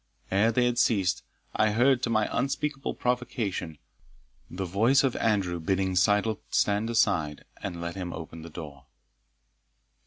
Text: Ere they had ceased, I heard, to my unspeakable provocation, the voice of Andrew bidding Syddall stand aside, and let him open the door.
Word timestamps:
Ere 0.31 0.51
they 0.51 0.65
had 0.65 0.79
ceased, 0.79 1.21
I 1.55 1.73
heard, 1.73 2.01
to 2.01 2.09
my 2.09 2.27
unspeakable 2.35 2.95
provocation, 2.95 3.77
the 4.49 4.65
voice 4.65 5.03
of 5.03 5.15
Andrew 5.17 5.59
bidding 5.59 5.95
Syddall 5.95 6.39
stand 6.49 6.89
aside, 6.89 7.45
and 7.61 7.79
let 7.79 7.93
him 7.93 8.11
open 8.11 8.41
the 8.41 8.49
door. 8.49 8.87